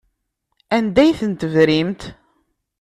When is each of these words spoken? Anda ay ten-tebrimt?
Anda 0.77 0.99
ay 1.03 1.13
ten-tebrimt? 1.19 2.01